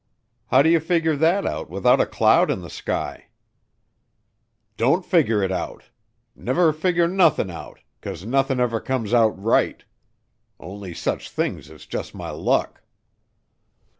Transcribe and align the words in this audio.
"How 0.47 0.63
do 0.63 0.69
you 0.71 0.79
figure 0.79 1.15
that 1.15 1.45
out 1.45 1.69
without 1.69 2.01
a 2.01 2.07
cloud 2.07 2.49
in 2.49 2.61
the 2.61 2.71
sky?" 2.71 3.27
"Don't 4.75 5.05
figure 5.05 5.43
it 5.43 5.51
out. 5.51 5.91
Don't 6.35 6.49
ever 6.49 6.73
figure 6.73 7.07
nothin' 7.07 7.51
out, 7.51 7.81
'cause 8.01 8.25
nothin' 8.25 8.59
ever 8.59 8.79
comes 8.81 9.13
out 9.13 9.39
right. 9.39 9.85
Only 10.59 10.95
sech 10.95 11.21
things 11.27 11.69
is 11.69 11.85
jus' 11.85 12.15
my 12.15 12.31
luck." 12.31 12.81